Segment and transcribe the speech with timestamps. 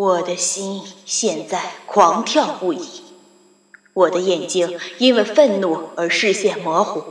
[0.00, 3.02] 我的心现在狂跳不已，
[3.92, 7.02] 我的眼睛因为愤怒而视线模糊，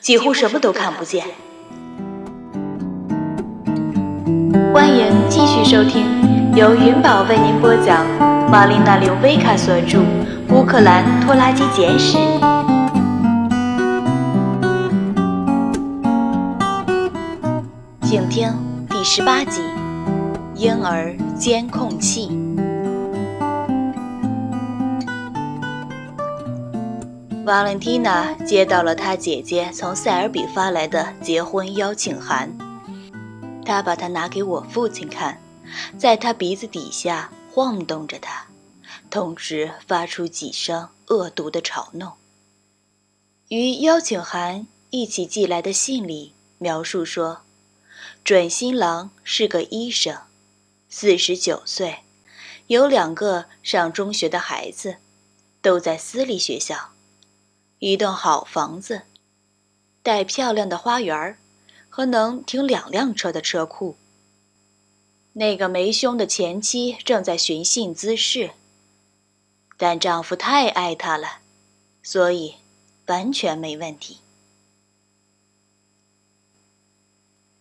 [0.00, 1.24] 几乎什么都看不见。
[4.72, 6.06] 欢迎继续收听
[6.54, 8.06] 由云宝为您播讲
[8.48, 9.98] 《玛丽娜·刘维卡所著
[10.54, 12.16] 《乌克兰拖拉机简史》，
[18.02, 18.48] 请听
[18.88, 19.60] 第十八集。
[20.62, 22.28] 婴儿监控器。
[27.44, 32.48] 瓦伦蒂娜接到了她姐姐从塞尔比发来的结婚邀请函，
[33.64, 35.36] 她把它拿给我父亲看，
[35.98, 38.44] 在他鼻子底下晃动着它，
[39.10, 42.12] 同时发出几声恶毒的嘲弄。
[43.48, 47.40] 与邀请函一起寄来的信里描述说，
[48.22, 50.16] 准新郎是个医生。
[50.94, 52.00] 四十九岁，
[52.66, 54.98] 有两个上中学的孩子，
[55.62, 56.90] 都在私立学校，
[57.78, 59.04] 一栋好房子，
[60.02, 61.38] 带漂亮的花园
[61.88, 63.96] 和能停两辆车的车库。
[65.32, 68.50] 那个没胸的前妻正在寻衅滋事，
[69.78, 71.38] 但丈夫太爱她了，
[72.02, 72.56] 所以
[73.06, 74.18] 完全没问题。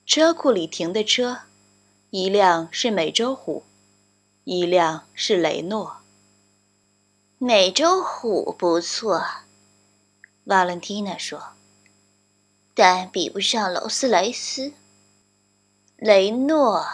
[0.06, 1.44] 车库里停的车。
[2.12, 3.64] 一辆是美洲虎，
[4.44, 6.02] 一辆是雷诺。
[7.38, 9.24] 美洲虎不错，
[10.44, 11.54] 瓦伦蒂娜说，
[12.74, 14.74] 但比不上劳斯莱斯。
[15.96, 16.86] 雷诺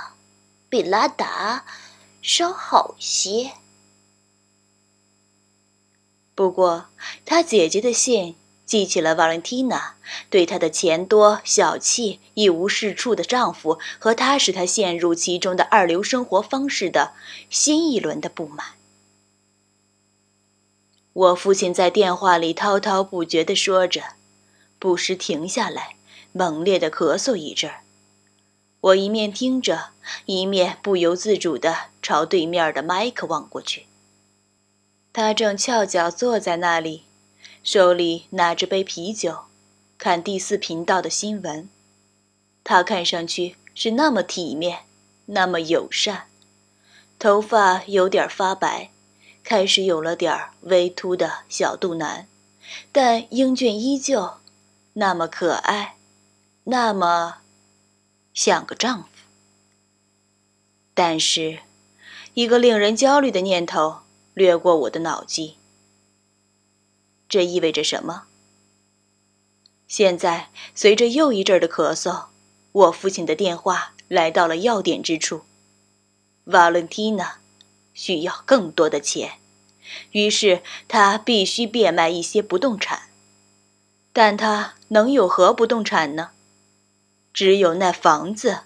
[0.70, 1.66] 比拉达
[2.22, 3.54] 稍好些，
[6.36, 6.86] 不过
[7.26, 8.36] 他姐姐的信。
[8.68, 9.96] 记起了瓦伦蒂娜
[10.30, 17.14] 对她的钱多、小气、一无是处的丈夫和她使她陷入其中的二流生活方式的
[17.50, 18.76] 新一轮的不满。
[21.14, 24.04] 我父亲在电话里滔滔不绝地说着，
[24.78, 25.96] 不时停下来，
[26.32, 27.82] 猛烈地咳嗽一阵儿。
[28.82, 29.92] 我一面听着，
[30.26, 33.88] 一面不由自主地朝对面的麦克望过去。
[35.12, 37.07] 他正翘脚坐在那里。
[37.68, 39.40] 手里拿着杯啤酒，
[39.98, 41.68] 看第四频道的新闻。
[42.64, 44.86] 他看上去是那么体面，
[45.26, 46.30] 那么友善，
[47.20, 48.90] 头发有点发白，
[49.44, 52.30] 开始有了点微秃的小肚腩，
[52.94, 54.36] 但英俊依旧，
[54.94, 55.98] 那么可爱，
[56.64, 57.40] 那么
[58.34, 59.10] 像个丈夫。
[60.94, 61.60] 但是，
[62.34, 64.04] 一个令人焦虑的念头
[64.34, 65.58] 掠过我的脑际。
[67.30, 68.24] 这意味着什么？
[69.88, 72.26] 现在，随着又一阵的咳嗽，
[72.74, 75.44] 我父亲的电话来到了要点之处。
[76.46, 77.40] 瓦伦蒂娜
[77.94, 79.40] 需要更多的钱，
[80.12, 83.04] 于是他必须变卖一些不动产。
[84.14, 86.32] 但他能有何不动产呢？
[87.34, 88.62] 只有那房子。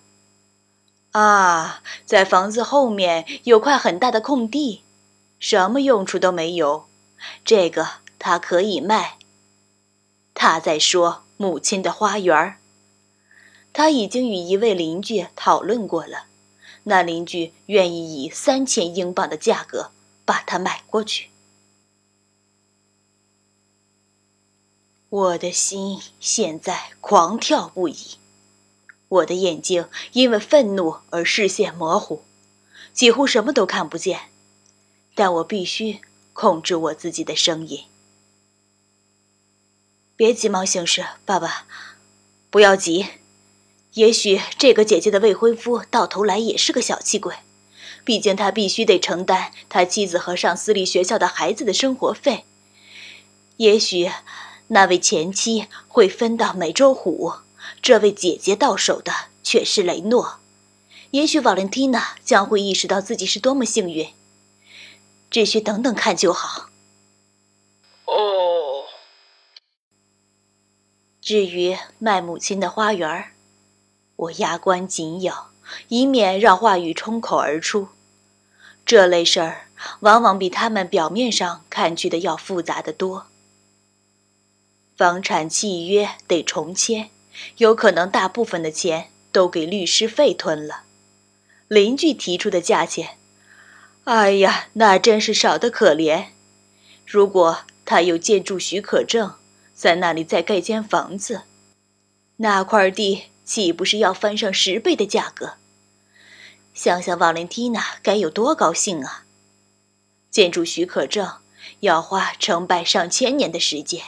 [1.12, 4.84] 啊，在房子后面有块很大的空地，
[5.40, 6.88] 什么用处都没有。
[7.44, 8.02] 这个。
[8.24, 9.18] 他可以卖。
[10.36, 12.59] 他在说母亲的花园
[13.74, 16.28] 他已经与一位邻居讨论过了，
[16.84, 19.90] 那邻居愿意以三千英镑的价格
[20.24, 21.32] 把它买过去。
[25.09, 28.18] 我的心现在狂跳不已，
[29.08, 32.22] 我的眼睛因为愤怒而视线模糊，
[32.94, 34.30] 几乎什么都看不见，
[35.16, 36.00] 但我必须
[36.34, 37.86] 控制我自己的声音。
[40.22, 41.66] 别急忙行事，爸爸，
[42.52, 43.08] 不要急。
[43.94, 47.38] 也许这个姐姐的未婚夫到头来也是个小气鬼，
[48.06, 52.46] 毕竟他必须得承担他妻子和上私立学校的孩子的生活费。
[53.58, 54.12] 也许
[54.68, 57.34] 那位前妻会分到美洲虎，
[57.82, 59.12] 这位姐姐到手的
[59.42, 60.38] 却是雷诺。
[61.09, 64.09] 也许瓦伦蒂娜将会意识到自己是多么幸运。
[65.32, 66.70] 只需等等看就好。
[68.06, 68.60] 哦
[71.32, 73.32] 至于卖母亲的花园
[74.18, 75.52] 我牙关紧咬，
[75.88, 77.88] 以免让话语冲口而出。
[78.86, 79.68] 这类事儿
[80.02, 83.28] 往往比他们表面上看去的要复杂的多。
[84.98, 87.10] 房产契约得重签，
[87.56, 90.84] 有可能大部分的钱都给律师费吞了。
[91.70, 93.18] 邻居提出的价钱，
[94.04, 96.26] 哎呀，那真是少得可怜。
[97.06, 99.36] 如果他有建筑许可证。
[99.82, 101.42] 在那里再盖间房子，
[102.36, 105.54] 那块地岂不是要翻上十倍的价格？
[106.76, 109.26] 想想瓦伦蒂娜该有多高兴啊！
[110.30, 111.40] 建筑许可证
[111.80, 114.04] 要花成百上千年的时间。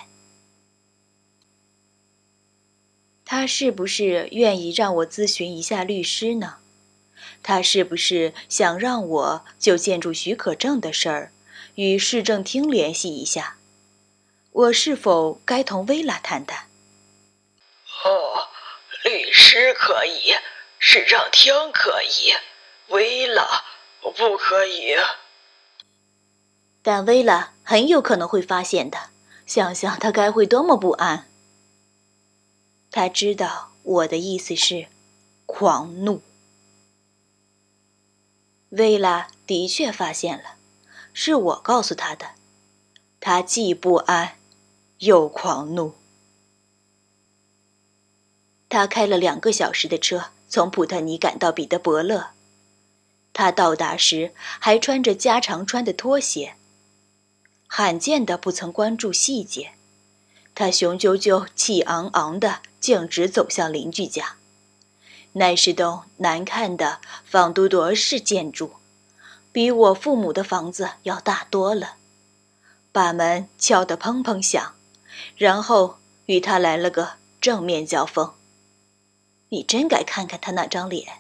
[3.26, 6.58] 他是不是愿意让我咨询一下律师呢？
[7.42, 11.34] 他是不是想让我就建筑许可证的事儿
[11.74, 13.58] 与市政厅联系一下？
[14.54, 16.68] 我是否该同薇拉谈谈？
[18.06, 18.48] 哦，
[19.04, 20.36] 律师可以，
[20.78, 22.36] 市长厅可以，
[22.90, 23.64] 薇拉
[24.16, 24.96] 不可以。
[26.84, 29.10] 但薇拉很有可能会发现的，
[29.48, 31.28] 想想他该会多么不安。
[32.92, 34.86] 他知道我的意思是，
[35.48, 36.22] 狂怒。
[38.70, 40.58] 薇拉的确发现了，
[41.12, 42.36] 是我告诉他的。
[43.20, 44.38] 他既不安，
[45.04, 45.94] 又狂怒。
[48.68, 52.32] 他开了两个小时的车，从普特尼赶到彼得伯勒。
[53.32, 56.56] 他到达时还穿着加长穿的拖鞋，
[57.68, 59.72] 罕见的不曾关注细节。
[60.54, 62.62] 他雄赳赳、气昂昂的。
[62.84, 64.36] 径直走向邻居家，
[65.32, 68.74] 那是栋难看的仿都铎式建筑，
[69.54, 71.96] 比我父母的房子要大多了。
[72.92, 74.76] 把门敲得砰砰响，
[75.36, 78.34] 然后与他来了个正面交锋。
[79.50, 81.20] 你真该看看他那张脸。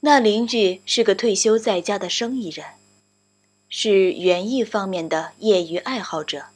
[0.00, 2.66] 那邻居是个退休在家的生意人，
[3.68, 6.46] 是园艺方面的业余爱好者，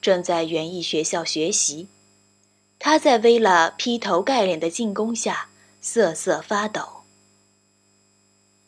[0.00, 1.88] 正在园艺学校学习。
[2.78, 5.48] 他在薇拉劈头盖脸的进攻下
[5.80, 7.02] 瑟瑟发抖。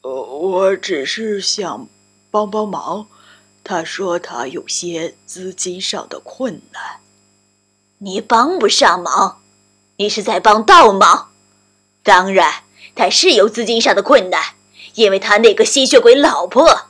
[0.01, 1.89] 呃，我只是想
[2.31, 3.07] 帮帮忙。
[3.65, 7.01] 他说他有些资金上的困难。
[7.99, 9.43] 你帮不上忙，
[9.97, 11.33] 你是在帮倒忙。
[12.03, 12.65] 当然，
[12.97, 14.55] 他是有资金上的困难，
[14.95, 16.89] 因为他那个吸血鬼老婆。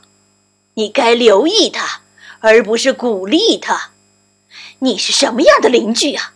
[0.73, 2.01] 你该留意他，
[2.39, 3.91] 而不是鼓励他。
[4.79, 6.33] 你是什么样的邻居啊？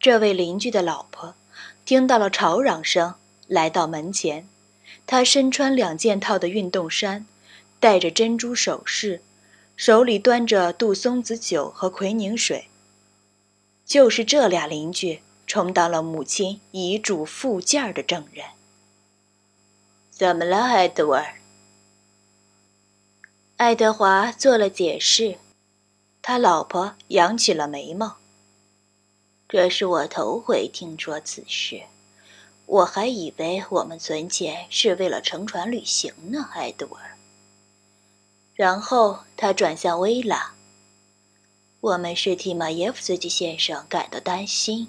[0.00, 1.34] 这位邻居的老婆
[1.84, 3.14] 听到了吵嚷声，
[3.46, 4.48] 来到门前。
[5.06, 7.26] 她身穿两件套的运动衫，
[7.82, 9.22] 戴着珍珠首饰，
[9.74, 12.68] 手里端着杜松子酒和奎宁水。
[13.84, 18.46] 就是这俩邻居充当了母亲遗嘱附件的证人。
[20.12, 21.24] 怎么了，爱德华？
[23.56, 25.38] 爱德华做了解释。
[26.22, 28.18] 他老婆扬起了眉毛。
[29.48, 31.82] 这是我头回听说此事，
[32.66, 37.00] 我还以为我们存钱是为了乘船旅行呢，爱德华。
[38.62, 40.54] 然后他转向薇拉
[41.82, 44.88] ：“我们是替马耶夫斯基先生感到担心，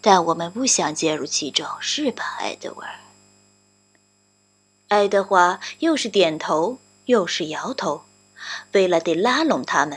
[0.00, 2.84] 但我们不想介入其中，是吧，爱德华？”
[4.88, 8.02] 爱德华又是点头又是摇头，
[8.72, 9.96] 为了得拉拢他们，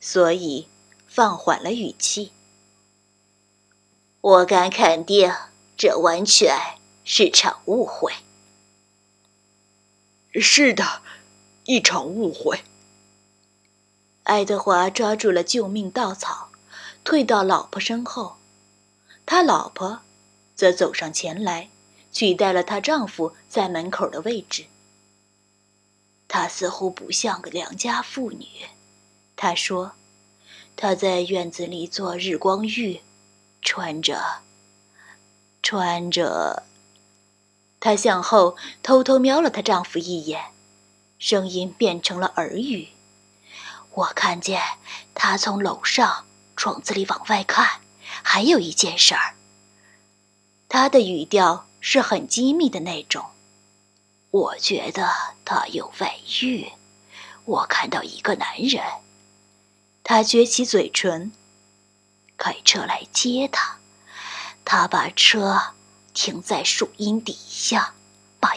[0.00, 0.66] 所以
[1.06, 2.32] 放缓了语气。
[4.20, 5.32] 我敢肯定，
[5.76, 6.58] 这完全
[7.04, 8.12] 是场误会。
[10.40, 11.02] 是的，
[11.64, 12.60] 一场误会。
[14.24, 16.50] 爱德华抓住了救命稻草，
[17.04, 18.36] 退到老婆身后，
[19.26, 20.00] 他老婆
[20.54, 21.70] 则走上前来，
[22.12, 24.66] 取代了她丈夫在门口的位置。
[26.28, 28.46] 她似乎不像个良家妇女，
[29.36, 29.92] 她说
[30.76, 33.00] ：“她在院子里做日光浴。”
[33.60, 34.40] 穿着，
[35.62, 36.64] 穿着。
[37.78, 40.52] 她向后偷偷瞄了她丈夫一眼，
[41.24, 42.88] 声音变成了耳语
[43.94, 44.60] ：“我看见
[45.14, 46.26] 他从楼上
[46.56, 47.80] 窗子里往外看。
[48.24, 49.36] 还有一件事儿。”
[50.68, 53.26] 他的语调是很机密的那种。
[54.32, 55.08] 我觉得
[55.44, 56.72] 他有外遇。
[57.44, 58.82] 我看到一个男人。
[60.02, 61.30] 他撅起嘴唇。
[62.36, 63.78] 开车来接他，
[64.64, 65.74] 他把车
[66.12, 67.94] 停在树荫底下，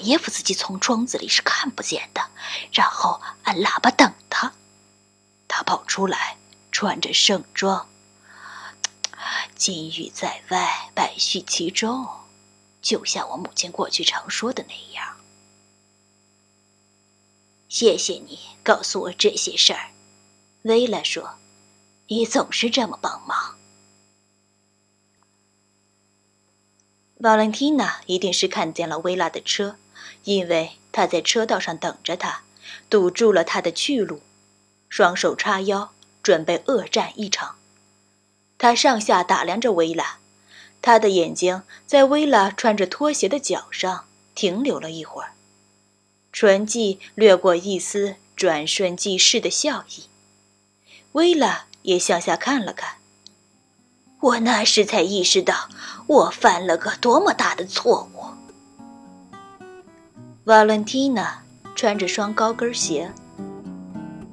[0.05, 2.29] 耶夫斯基从窗子里是看不见的，
[2.71, 4.53] 然后按喇叭等他。
[5.47, 6.37] 他跑出来，
[6.71, 7.87] 穿着盛装，
[9.55, 12.07] 金玉在外，败絮其中，
[12.81, 15.17] 就像我母亲过去常说的那样。
[17.69, 19.91] 谢谢你告诉我这些事儿，
[20.63, 21.35] 薇拉说，
[22.07, 23.55] 你总是这么帮忙。
[27.19, 29.77] 瓦伦蒂娜一定是看见了薇拉的车，
[30.25, 32.41] 因为他在车道上等着他，
[32.89, 34.21] 堵住了他的去路，
[34.89, 35.91] 双手叉腰，
[36.21, 37.55] 准备恶战一场。
[38.57, 40.17] 他上下打量着薇拉，
[40.81, 45.33] 他的眼睛在薇拉穿着拖鞋的脚上停留了一会儿，
[46.31, 50.05] 唇际掠过一丝转瞬即逝的笑意。
[51.11, 52.97] 薇拉也向下看了看。
[54.21, 55.69] 我那时才意识到，
[56.07, 58.34] 我犯了个多么大的错误。
[60.45, 61.39] 瓦伦蒂娜
[61.73, 63.09] 穿着双高跟鞋，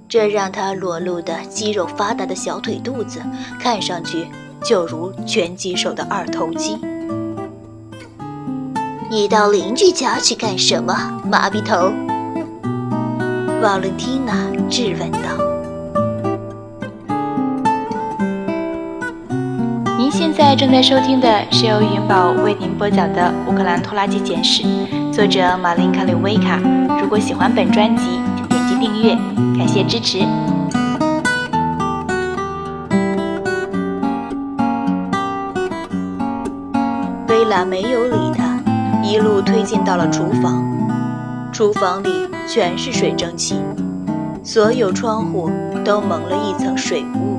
[0.06, 3.22] 这让她裸露的肌肉发达的小腿肚子
[3.58, 4.26] 看上去
[4.62, 6.76] 就如拳击手的二头肌。
[9.10, 11.90] 你到邻居家去干什么，麻痹头？
[13.62, 14.34] 瓦伦蒂娜
[14.68, 15.18] 质问道。
[19.96, 24.62] 您现在正在收听的是由云宝为您播讲的《乌克兰拖拉机简史》，
[25.12, 26.58] 作者马林卡里维卡。
[26.98, 29.14] 如果喜欢本专辑，请点击订阅，
[29.58, 30.20] 感谢支持。
[37.28, 38.58] 薇拉没有理他，
[39.04, 40.64] 一路推进到了厨房。
[41.52, 42.08] 厨房里
[42.48, 43.60] 全是水蒸气，
[44.42, 45.50] 所有窗户
[45.84, 47.38] 都蒙了一层水雾。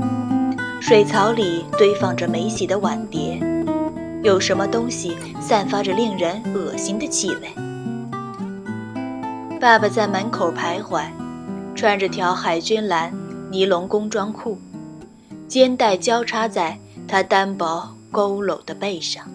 [0.79, 3.22] 水槽里堆放着没洗的碗碟，
[4.23, 7.53] 有什么东西散发着令人恶心的气味。
[9.59, 11.09] 爸爸在门口徘徊，
[11.75, 13.13] 穿着条海军蓝
[13.51, 14.57] 尼龙工装裤，
[15.49, 19.29] 肩带交叉在他单薄佝偻的背上。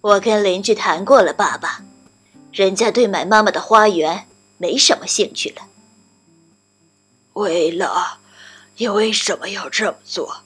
[0.00, 1.82] 我跟邻居谈过了，爸爸，
[2.52, 4.26] 人家对买妈妈的花园
[4.58, 5.62] 没什么兴趣了。
[7.32, 8.18] 为了。
[8.76, 10.38] 你为什么要这么做？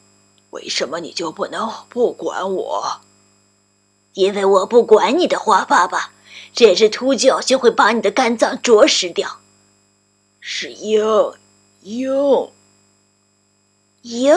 [0.51, 3.01] 为什么你就不能不管我？
[4.15, 6.13] 因为我不管你的话，爸爸，
[6.53, 9.39] 这只秃鹫就会把你的肝脏啄食掉。
[10.41, 11.05] 是鹰，
[11.83, 12.51] 鹰，
[14.03, 14.37] 鹰？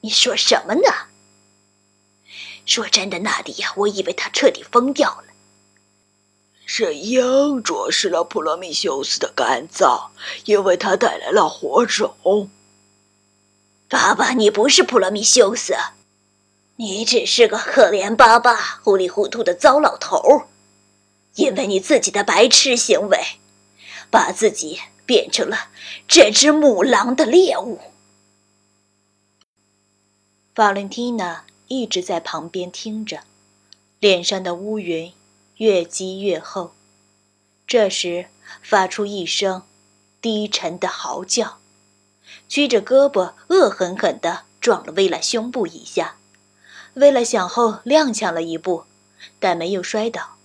[0.00, 0.82] 你说什么呢？
[2.64, 5.24] 说真的，纳迪亚，我以为他彻底疯掉了。
[6.64, 10.12] 是鹰啄食了普罗米修斯的肝脏，
[10.44, 12.48] 因为他带来了火种。
[13.90, 15.74] 爸爸，你不是普罗米修斯，
[16.76, 20.44] 你只是个可怜巴巴、糊里糊涂的糟老头
[21.34, 23.18] 因为你自己的白痴行为，
[24.08, 25.70] 把自己变成了
[26.06, 27.80] 这只母狼的猎物。
[30.54, 33.22] 瓦伦蒂娜一直在旁边听着，
[33.98, 35.12] 脸上的乌云
[35.56, 36.74] 越积越厚，
[37.66, 38.26] 这时
[38.62, 39.64] 发出一声
[40.20, 41.59] 低沉的嚎叫。
[42.48, 46.16] 曲着胳膊，恶狠狠地撞了薇拉胸部一下。
[46.94, 48.84] 薇拉向后踉跄了一步，
[49.38, 50.36] 但没有摔倒。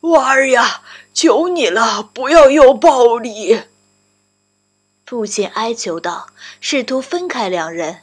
[0.00, 0.82] 娃儿呀，
[1.12, 3.64] 求你了，不要用暴力！
[5.04, 6.28] 父亲哀求道，
[6.60, 8.02] 试图分开两人，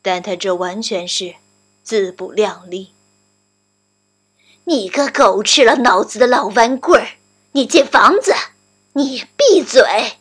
[0.00, 1.34] 但他这完全是
[1.82, 2.92] 自不量力。
[4.64, 7.08] 你个狗吃了脑子的老顽棍儿！
[7.52, 8.32] 你进房子！
[8.94, 10.18] 你闭嘴！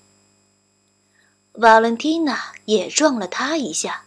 [1.57, 4.05] 瓦伦蒂娜也撞了他一下，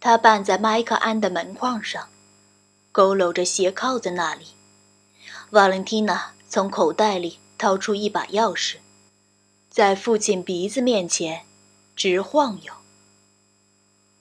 [0.00, 2.08] 他绊在麦克安的门框上，
[2.92, 4.46] 佝偻着斜靠在那里。
[5.50, 8.78] 瓦伦蒂娜从口袋里掏出一把钥匙，
[9.68, 11.42] 在父亲鼻子面前
[11.94, 12.72] 直晃悠。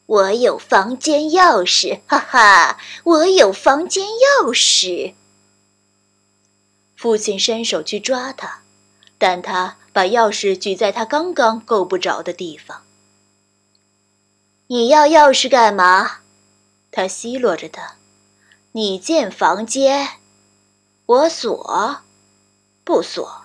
[0.05, 5.15] 我有房间钥匙，哈哈，我有房间钥匙。
[6.95, 8.62] 父亲伸手去抓他，
[9.19, 9.75] 但他。
[9.91, 12.83] 把钥匙举在他刚刚够不着的地方。
[14.67, 16.19] 你要钥匙干嘛？
[16.89, 17.95] 他奚落着他。
[18.73, 20.07] 你进房间，
[21.05, 22.01] 我锁，
[22.85, 23.41] 不锁。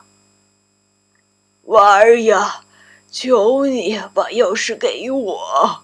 [1.64, 2.62] 娃儿呀，
[3.10, 5.82] 求你把钥匙给我。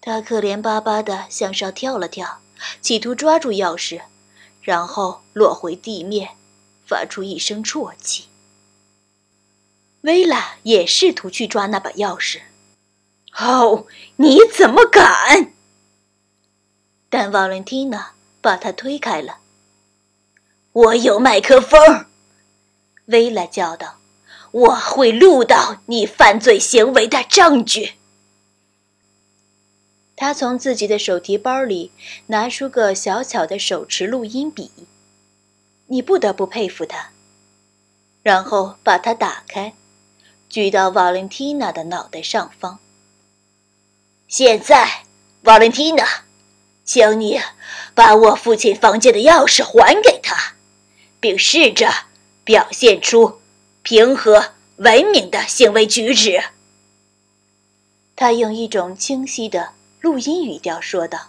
[0.00, 2.40] 他可怜巴巴地向上跳了跳，
[2.80, 4.02] 企图抓住钥匙，
[4.62, 6.36] 然后落回地面，
[6.86, 8.27] 发出一声啜泣。
[10.02, 12.40] 薇拉也试图去抓那把钥匙。
[13.38, 13.86] 哦，
[14.16, 15.52] 你怎么敢？
[17.08, 19.38] 但瓦伦蒂娜把他推开了。
[20.72, 22.06] 我有麦克风，
[23.06, 23.98] 薇拉叫道
[24.52, 27.94] ：“我会录到你犯罪行为的证据。”
[30.14, 31.92] 他从自己的手提包里
[32.26, 34.70] 拿出个小巧的手持录音笔。
[35.86, 37.10] 你不得不佩服他。
[38.22, 39.74] 然后把它打开。
[40.48, 42.78] 举到瓦伦蒂娜的脑袋上方。
[44.26, 45.04] 现在，
[45.42, 46.06] 瓦伦蒂娜，
[46.84, 47.40] 请你
[47.94, 50.54] 把我父亲房间的钥匙还给他，
[51.20, 51.90] 并试着
[52.44, 53.40] 表现出
[53.82, 56.42] 平和文明的行为举止。
[58.16, 61.28] 他用一种清晰的录音语调说道：“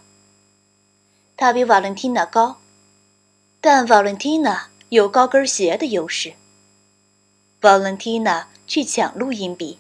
[1.37, 2.59] 他比瓦伦蒂娜高，
[3.61, 6.33] 但 Valentina 有高跟鞋的优势。
[7.61, 9.79] Valentina 去抢录音笔，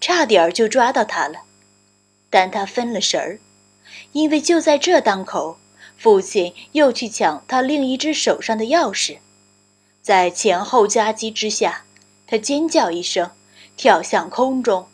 [0.00, 1.40] 差点就抓到他了，
[2.28, 3.40] 但他分了神儿，
[4.12, 5.56] 因为就在这当口，
[5.96, 9.18] 父亲又去抢他另一只手上的钥匙，
[10.02, 11.84] 在前后夹击之下，
[12.26, 13.30] 他尖叫一声，
[13.76, 14.86] 跳向空中。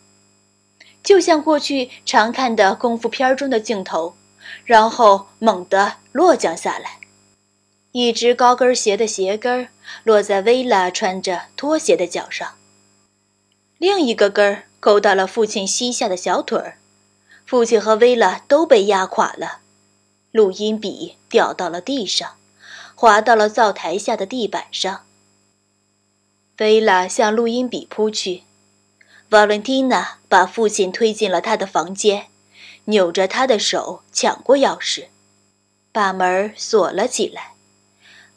[1.03, 4.15] 就像过去常看的功夫片中的镜头，
[4.65, 7.00] 然后猛地落降下来，
[7.93, 9.69] 一只高跟鞋的鞋跟儿
[10.05, 12.55] 落在薇拉穿着拖鞋的脚上，
[13.79, 16.79] 另一个跟儿勾到了父亲膝下的小腿儿，
[17.45, 19.59] 父亲和薇拉都被压垮了，
[20.31, 22.37] 录音笔掉到了地上，
[22.95, 25.05] 滑到了灶台下的地板上。
[26.59, 28.45] 薇拉向录音笔扑去。
[29.31, 32.27] 瓦伦蒂娜把父亲推进了他的房间，
[32.85, 35.07] 扭着他的手抢过钥匙，
[35.91, 37.55] 把门锁了起来。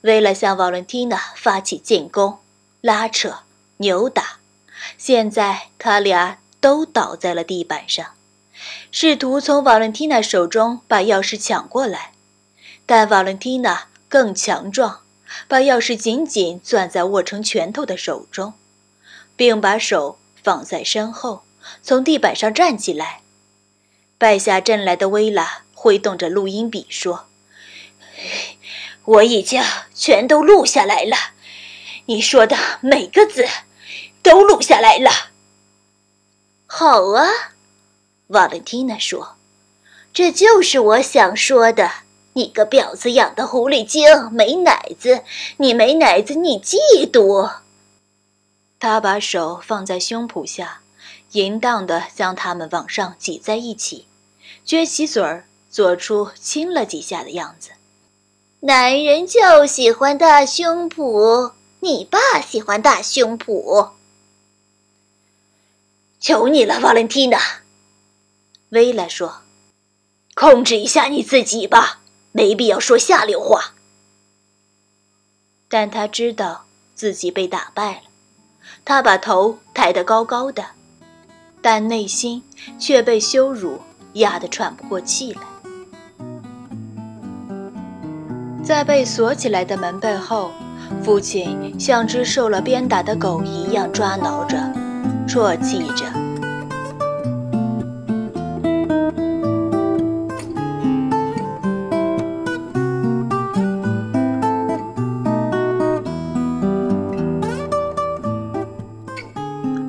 [0.03, 2.39] 为了向瓦伦蒂娜发起进攻，
[2.81, 3.39] 拉扯、
[3.77, 4.39] 扭打，
[4.97, 8.13] 现在他俩都倒在了地板上，
[8.91, 12.11] 试图从瓦伦蒂娜手中把钥匙抢过来，
[12.85, 15.01] 但瓦伦蒂娜更强壮，
[15.47, 18.53] 把钥匙紧紧攥在握成拳头的手中，
[19.35, 20.19] 并把手。
[20.43, 21.43] 放在身后，
[21.81, 23.21] 从地板上站起来。
[24.17, 27.27] 败下阵来的薇拉挥动着录音笔说
[29.05, 29.61] ：“我已经
[29.93, 31.15] 全都录下来了，
[32.05, 33.45] 你说的每个字
[34.21, 35.09] 都录下来了。”
[36.65, 37.27] 好啊，
[38.27, 39.35] 瓦伦蒂娜说
[40.13, 41.91] ：“这就是我想说的。
[42.35, 45.21] 你个婊子养的狐狸精，没奶子！
[45.57, 47.59] 你没奶子，你嫉妒。”
[48.79, 50.81] 他把手放在胸脯下，
[51.33, 54.07] 淫荡地将它们往上挤在一起，
[54.65, 57.69] 撅起嘴儿，做出亲了几下的样子。
[58.65, 61.51] 男人就喜欢大胸脯，
[61.81, 63.89] 你爸喜欢大胸脯。
[66.17, 67.37] 求你了，瓦伦蒂娜。
[68.69, 69.41] 薇拉说
[70.33, 71.99] ：“控制一下你自己吧，
[72.31, 73.73] 没必要说下流话。”
[75.67, 76.63] 但他知道
[76.95, 78.03] 自己被打败了。
[78.85, 80.67] 他把头抬得高高的，
[81.61, 82.41] 但内心
[82.79, 83.81] 却被羞辱
[84.13, 85.41] 压得喘不过气来。
[88.63, 90.51] 在被锁起来的门背后，
[91.03, 94.57] 父亲像只受了鞭打的狗一样抓挠着，
[95.27, 96.05] 啜泣着。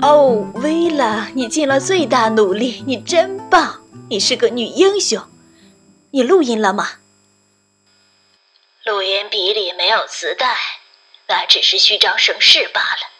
[0.02, 3.76] 哦，薇拉，你尽了最大努力，你真棒，
[4.10, 5.22] 你是个女英雄。
[6.10, 6.86] 你录音了吗？
[8.84, 10.56] 录音笔里没有磁带，
[11.26, 13.10] 那只是虚张声势罢了。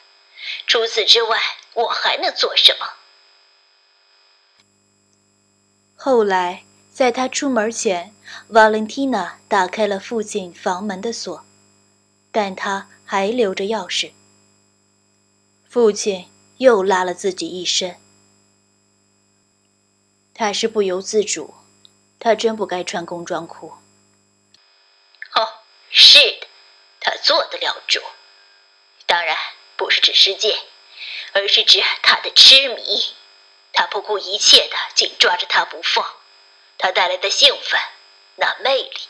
[0.67, 1.39] 除此之外，
[1.75, 2.87] 我还能做什么？
[5.97, 8.15] 后来，在他出门前，
[8.49, 11.45] 瓦伦蒂娜打开了父亲房门的锁，
[12.31, 14.13] 但他还留着钥匙。
[15.69, 16.31] 父亲。
[16.59, 17.97] 又拉了自己一身。
[20.33, 21.53] 他是不由自主，
[22.21, 23.73] 他真不该穿工装裤。
[25.35, 25.49] 哦，
[25.91, 26.47] 是的，
[27.01, 28.01] 他做得了主。
[29.07, 29.37] 当然
[29.77, 30.57] 不是指世界，
[31.33, 33.17] 而是指他的痴迷。
[33.73, 36.15] 他不顾一切的紧抓着他不放，
[36.79, 37.81] 他带来的兴奋，
[38.37, 39.09] 那魅力，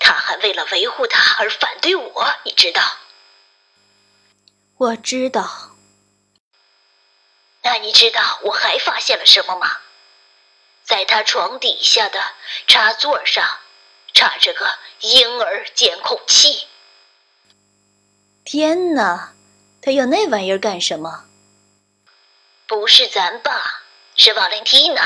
[0.00, 2.82] 他还为了维护他而反对我，你知道？
[4.78, 5.48] 我知道。
[7.62, 9.78] 那你知道我还发现了什么吗？
[10.82, 12.20] 在他床底下的
[12.66, 13.60] 插座上，
[14.14, 16.66] 插着个婴儿监控器。
[18.48, 19.32] 天哪，
[19.82, 21.24] 他要那玩意儿干什么？
[22.68, 23.82] 不是咱爸，
[24.14, 25.04] 是瓦伦蒂娜，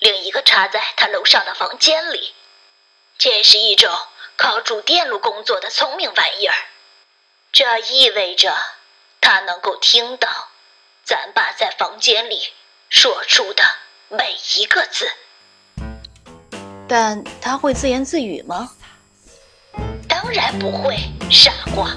[0.00, 2.34] 另一个插在他楼上的房间里。
[3.16, 3.88] 这是一种
[4.36, 6.54] 靠主电路工作的聪明玩意儿，
[7.52, 8.52] 这意味着
[9.20, 10.28] 他能够听到。
[11.04, 12.40] 咱爸在房间里
[12.90, 13.62] 说出的
[14.08, 15.08] 每一个字，
[16.88, 18.72] 但他会自言自语吗？
[20.08, 20.96] 当然不会，
[21.30, 21.96] 傻瓜。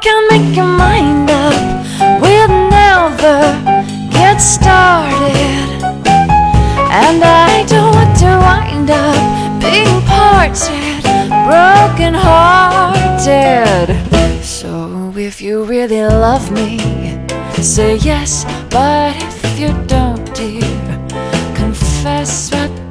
[0.00, 1.54] can make your mind up,
[2.20, 3.38] we'll never
[4.10, 5.82] get started.
[6.90, 11.02] And I don't want to wind up being parted,
[11.46, 13.88] broken hearted.
[14.42, 16.78] So if you really love me,
[17.62, 18.44] say yes.
[18.70, 20.62] But if you don't, dear,
[21.54, 22.50] confess.
[22.50, 22.81] But